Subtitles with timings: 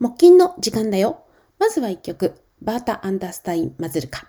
[0.00, 1.24] 木金の時間だよ。
[1.58, 4.28] まずは一曲、バータ・アンダースタイン・マズルカ。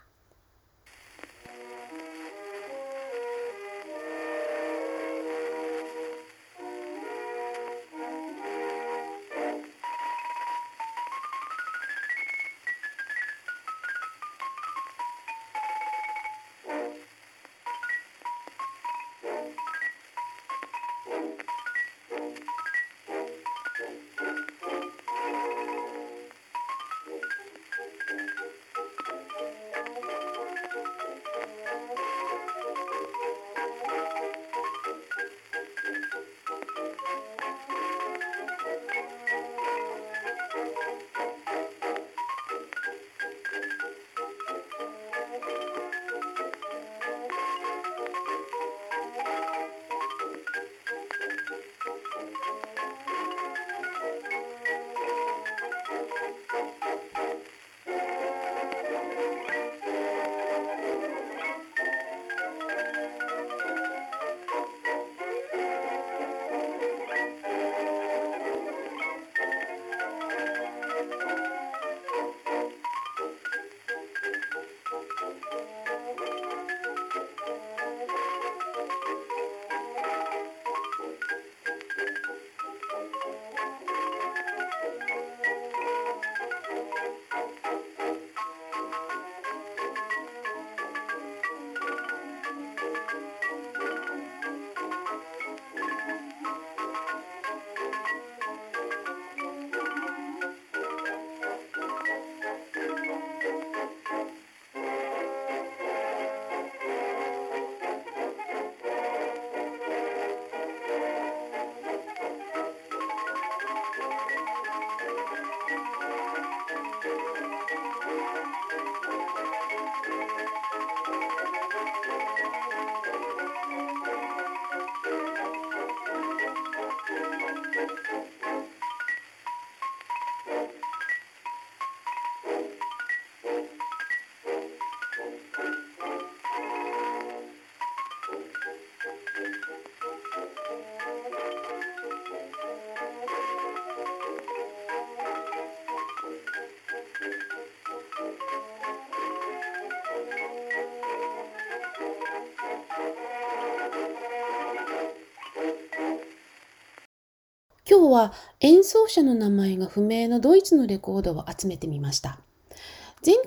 [158.11, 162.39] は演奏者の名前が不明のドイツのレコードを集めてみました。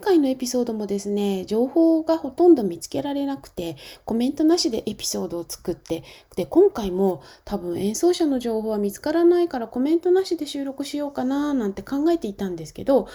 [0.03, 6.05] 回のエピソードもですね、情報がほとんど見つけられなくて、コメントなしでエピソードを作って、
[6.37, 13.11] で、今回も多分演奏者の情報は見つからないからコメントなしで収録しようかななんて考えていたんですけど、なんか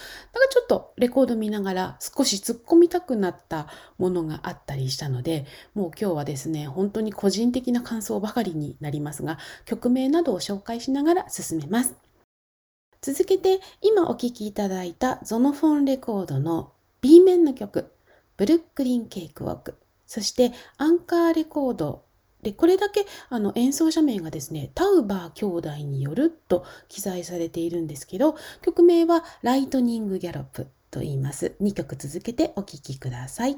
[0.50, 3.68] ちょっとレコード見ながら少し突っ込みたくなった
[4.00, 5.46] ものがあったりしたので、
[5.76, 11.96] もう今日はですね、本当に個人的な感想ばかりになりますが、曲名などを紹介しながら進めます。
[13.00, 16.72] 続けて今お聴きいただいたゾノフォンレコードの
[17.02, 17.92] B 面の曲
[18.38, 19.76] ブルックリンケイクウォーク。
[20.06, 22.04] そしてアンカーレコード。
[22.42, 31.56] でこれだけあの演奏者名がですねタウバー兄弟によると記載されているんですけど曲名はライトニングギャロップと言います。
[31.62, 33.58] 2曲続けてお聴きください。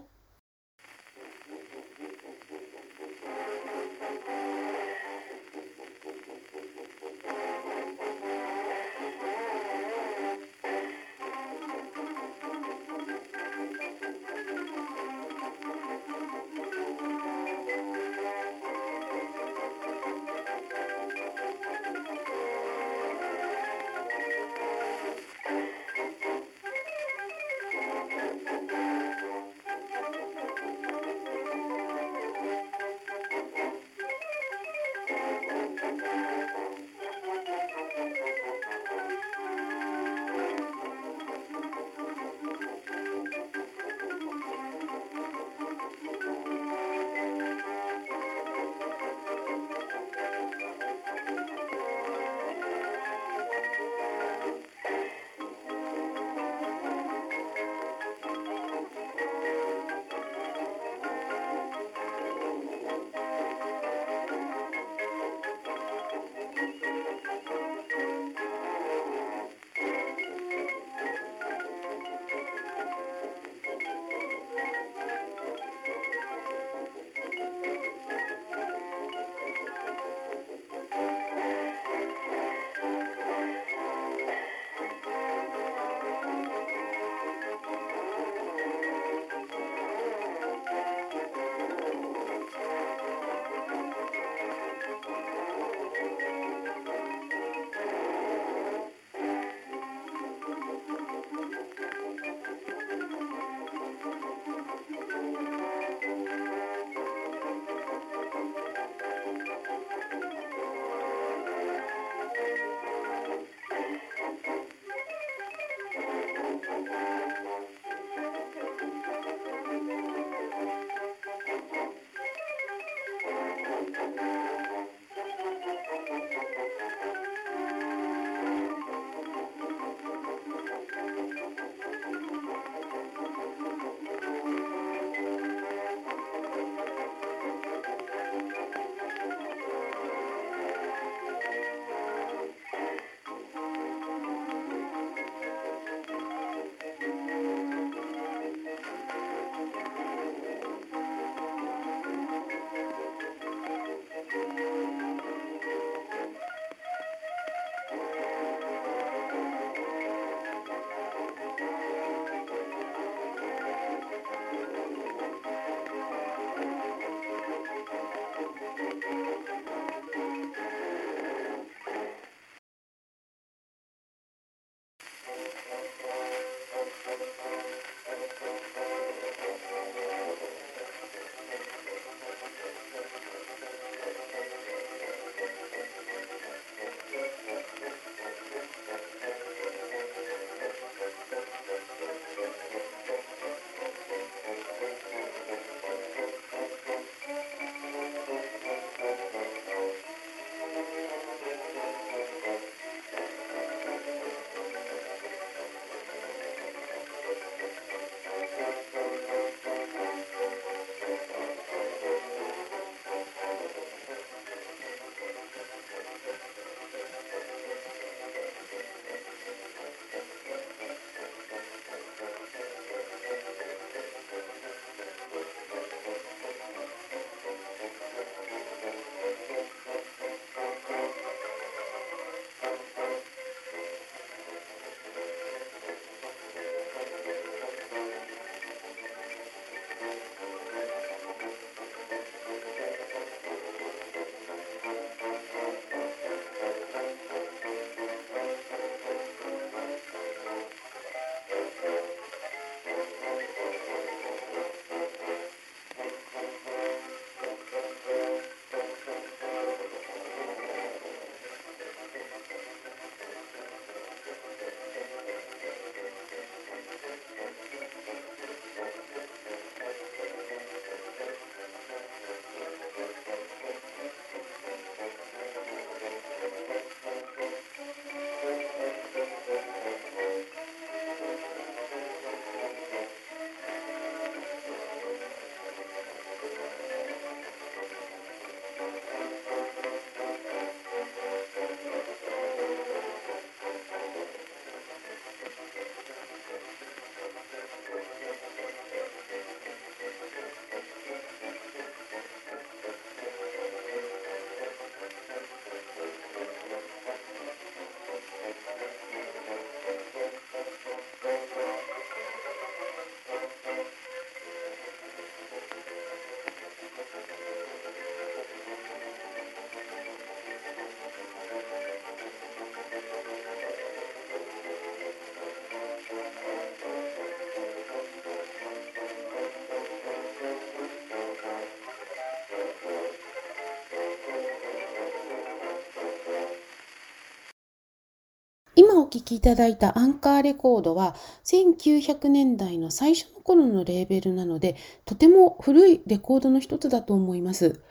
[339.09, 344.75] 聴きいただいたアンカーレコードは1900年代の最初の頃のレーベルなので
[345.05, 347.81] とても古いレコードの一つだと思います。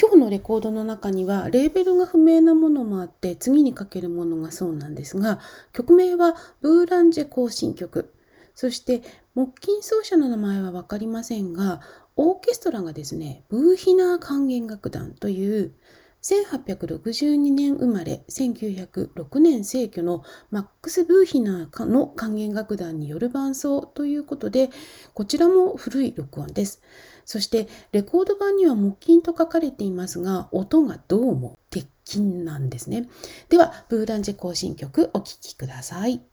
[0.00, 5.38] 今日のレコードの中にはレーベルが不明なものもあって次にかけるものがそうなんですが
[5.72, 8.14] 曲名はブーランジェ行進曲
[8.54, 9.02] そして
[9.34, 11.80] 木琴奏者の名前は分かりませんが
[12.16, 15.72] オーケストラがですねブーヒナー管弦楽団という
[16.22, 24.70] 1862年生まれ1906年生去のマックス・ブーヒナーの管弦楽団による伴奏ということで
[25.14, 26.80] こちらも古い録音です。
[27.24, 33.08] そしてレコード版には木琴と書かれていますが音がどうも鉄筋なんですね。
[33.48, 36.31] ではブーランジェ行進曲お聴きください。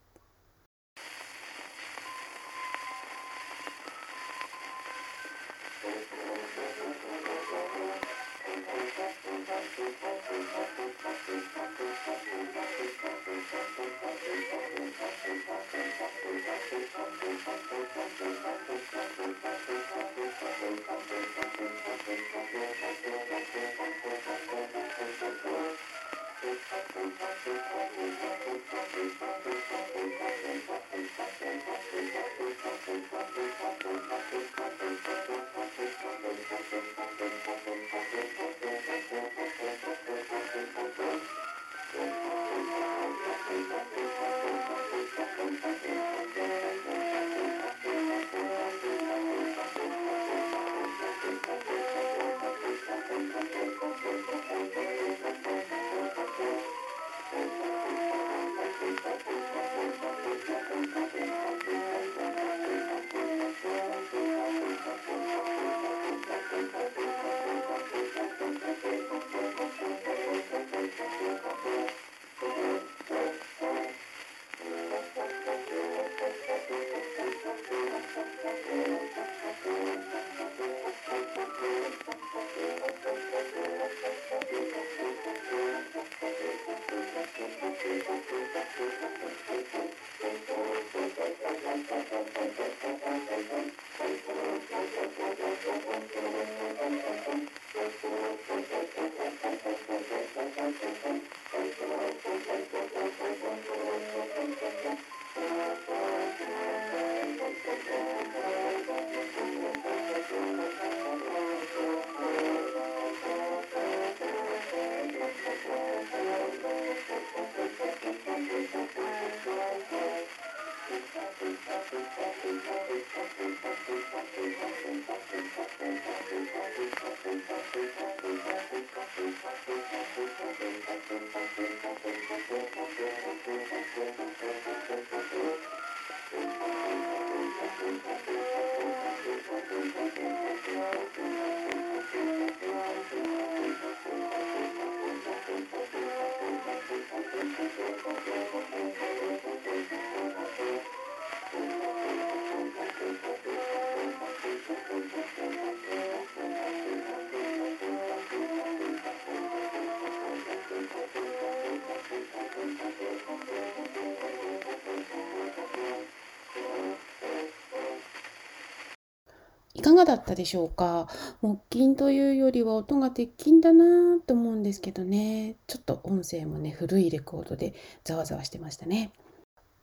[169.80, 171.08] いかがだったでしょうか？
[171.42, 175.56] 木琴というよりは音が鉄筋だなと思うんですけどね。
[175.68, 179.14] ちょっと音声もね古いレコードでざわざわしてましたね。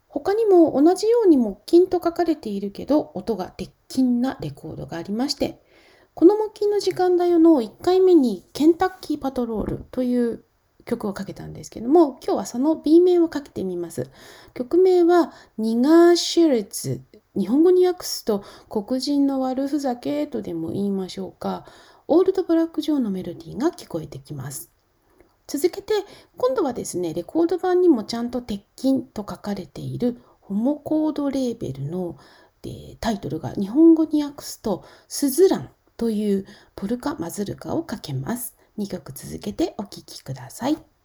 [0.07, 5.63] 他にも同じように木琴と書かれているけど音が鉄筋なレコードがありまして
[6.15, 10.45] この木琴の時間だよの1回目にケンタッキーパトロールという
[10.85, 14.11] 曲をかけたんですけども今日はその B 面をかけてみます。
[14.53, 17.01] 曲名はニガーシュレツ
[17.37, 21.67] 日本語に訳すと黒人の悪ふざけとでも言いましょうか。
[22.09, 24.71] オールドブラック・ジョーのメロディーが聞こえてきます。
[25.47, 25.93] 続けて
[26.37, 32.19] 今度はですねレコード版にもちゃんと鉄筋と書かれているホモコードレーベルの
[32.63, 38.57] でタイトルが日本語に訳すとスズランというポルカ・マズルカをかけます。
[38.79, 40.96] 2曲続けてお聴きください。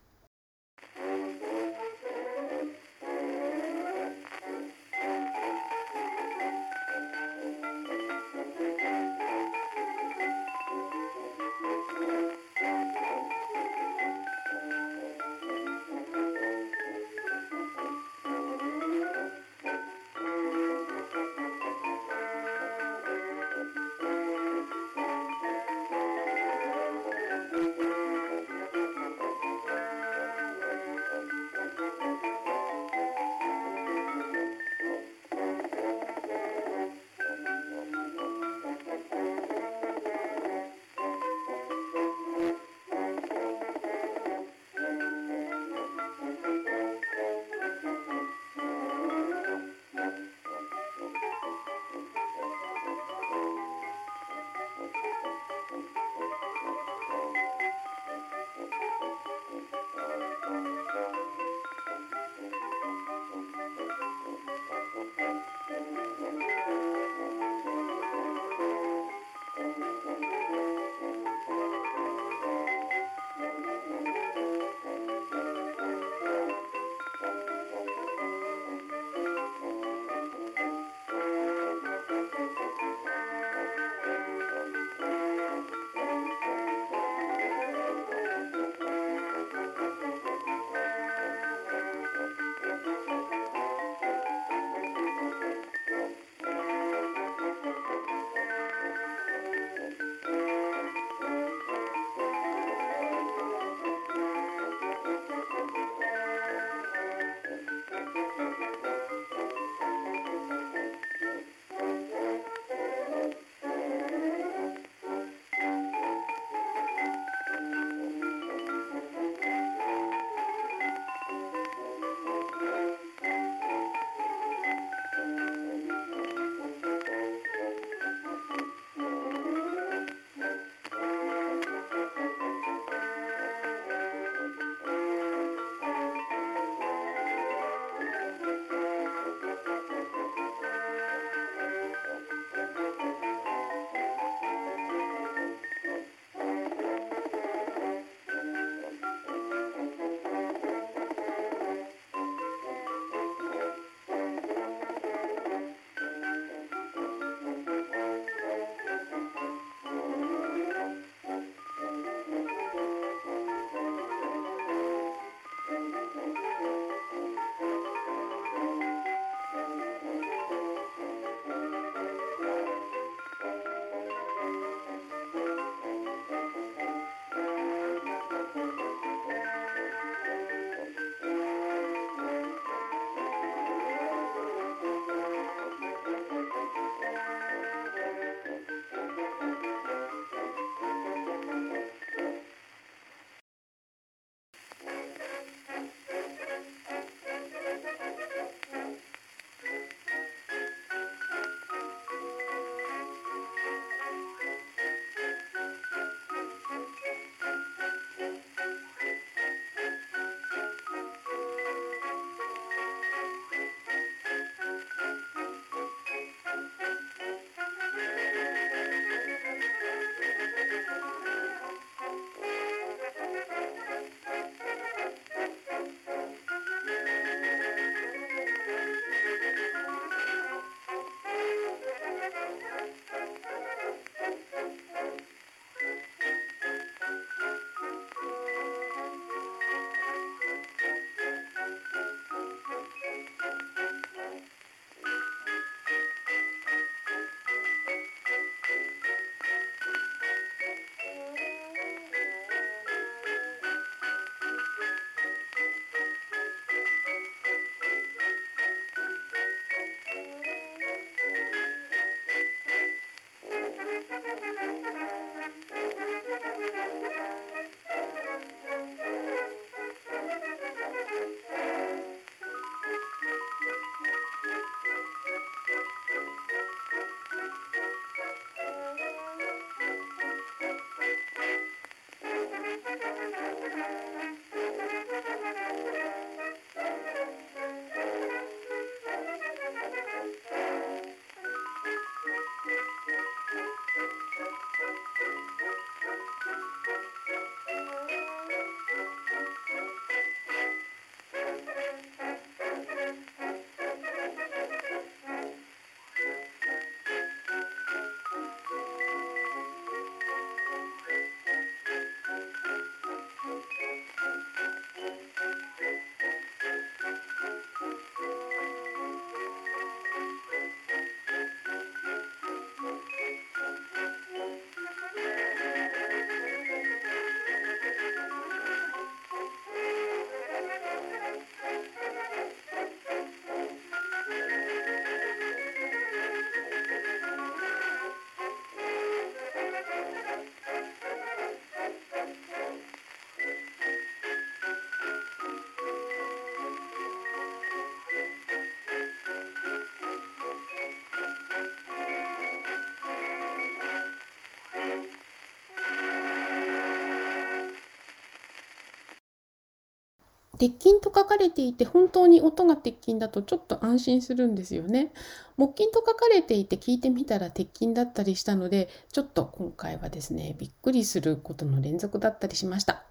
[360.62, 365.12] 鉄筋と書かれていて本当に音が鉄筋だとちょっと安心するんですよね。
[365.58, 373.04] 木筋と書かれていて聞いてみたら鉄筋だったりしたのでちょっと今回はですねびっくりすることの連続だったりしました。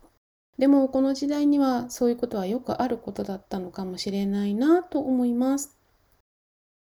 [0.59, 5.77] でもこの時代にはそういうことはよくあることだったのかもしれないなと思います。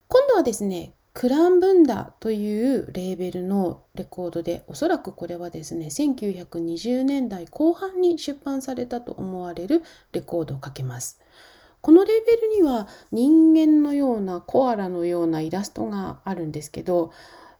[0.08, 11.20] 今度はですねクランブンダというレーベルのレコードでおそらくこれはですね1920年代後半に出版されたと思われるレコードをかけます。
[11.82, 17.12] このレーベルには人間のようなコアラのようなイラストがあるんですけど、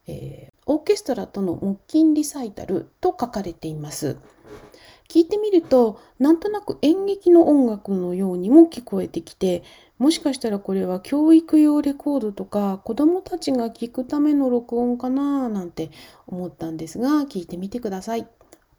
[0.08, 4.18] えー、オーケストラとの木琴リサイタルと書かれています。
[5.10, 9.64] 聞いてみるとなんとなく演劇の音楽のようにも聞こえてきて
[10.04, 15.92] もしかしたらこれは教育用レコードとか子どもたちが聞くための録音かななんて
[16.28, 18.28] 思ったんですが聞いてみてください。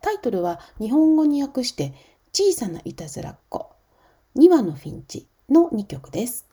[0.02, 1.94] タイトルは日本語に訳して
[2.34, 3.70] 「小さないたずらっ子」
[4.36, 6.46] 「2羽のフィンチ」の2曲です。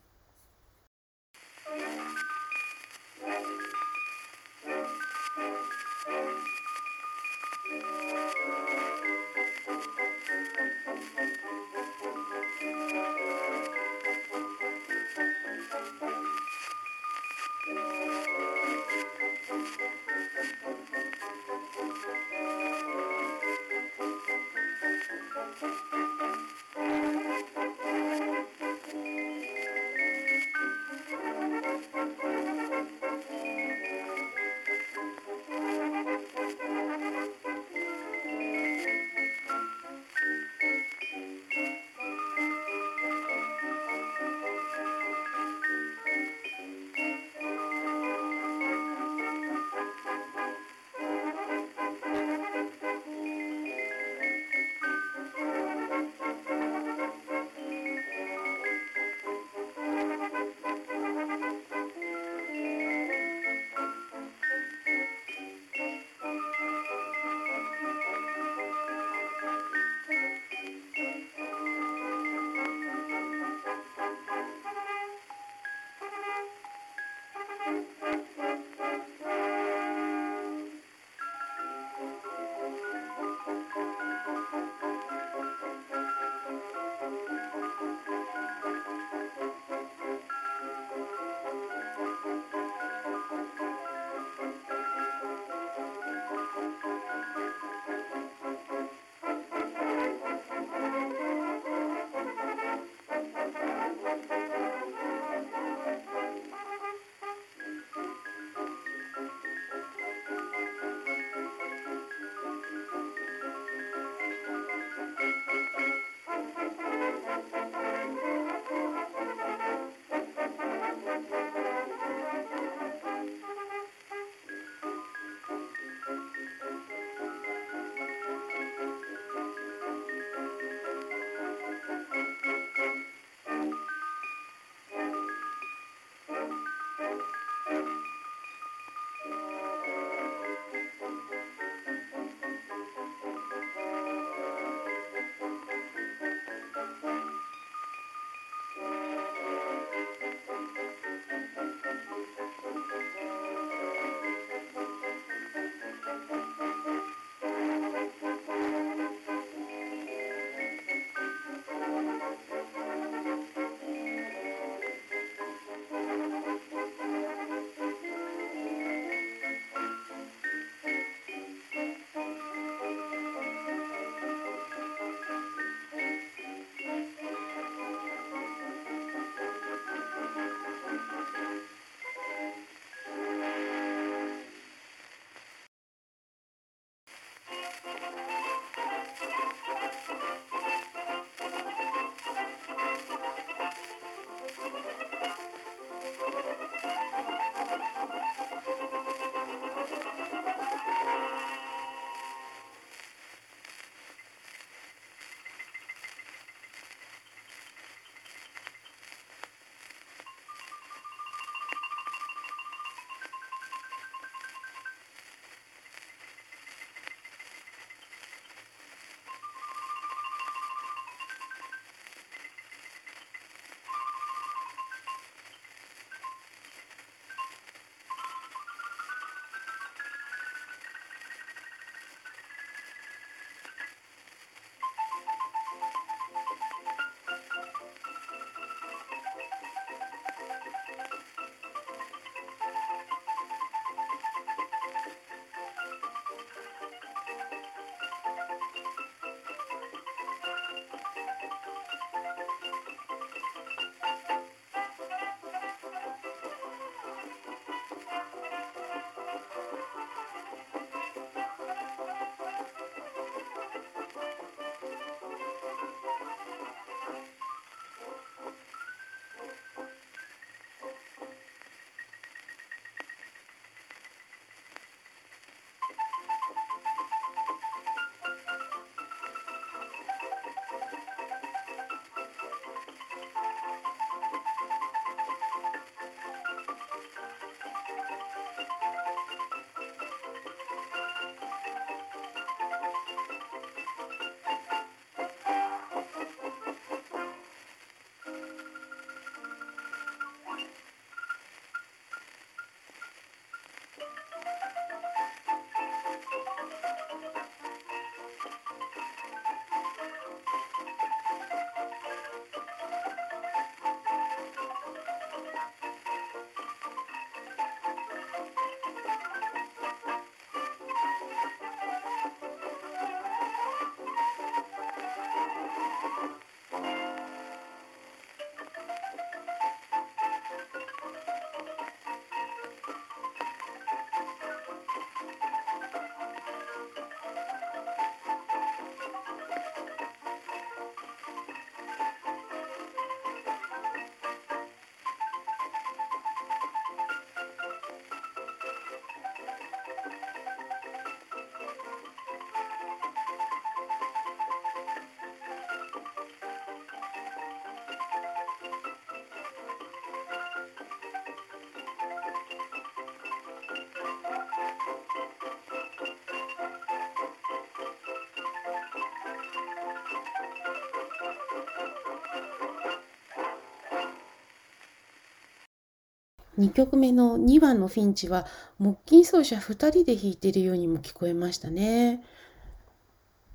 [376.61, 378.45] 2曲目の2番のフィンチは
[378.77, 382.23] 木琴奏者2人で弾いているようにも聞こえましたね。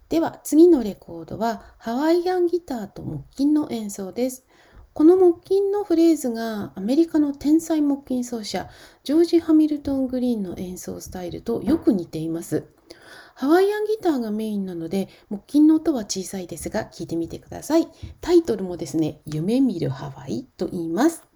[0.09, 4.45] では次のレコードはハワイアンギターと木琴の演奏です。
[4.93, 8.69] この木琴のフレーズがアメリカの天才木琴奏者
[9.05, 12.65] ジョージ・ハミルトン・グリーンの演奏スタイルとよく似ています。
[13.35, 17.87] ハワイアンギターがメインなので木琴の音は小さいですが聞いてみてください。
[18.21, 21.36] タイトルもですね、夢見るハワイと言います。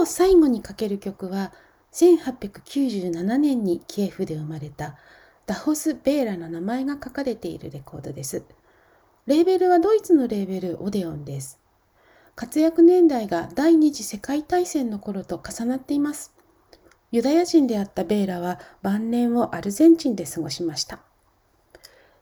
[0.00, 1.52] 今日最後にかける曲は
[1.92, 4.96] 1897年にキエフで生まれた
[5.44, 8.42] ダホス・ベーラの名前が書かれているレコードです。
[9.26, 11.60] レーベルはドイツのレーベルオデオンです。
[12.34, 16.32] 活躍年代が第二次世界大戦の頃と重なっています。
[17.12, 21.00] ユダヤ人であったベーラは晩年をアルゼンチンで過ごしました。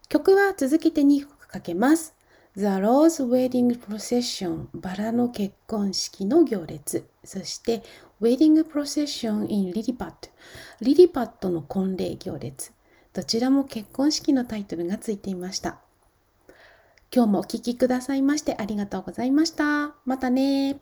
[0.08, 2.17] 曲は続けて2曲かけます。
[2.58, 7.06] The Rose Wedding Procession バラの結婚式の行列。
[7.22, 7.84] そして
[8.20, 10.30] Wedding Procession in Lilipat
[10.80, 12.72] リリパットの婚礼行列。
[13.12, 15.78] どちらも結婚式のタイトルがついていました。
[17.14, 19.94] 今日もお聴きくださいましてありがとうございました。
[20.04, 20.80] またね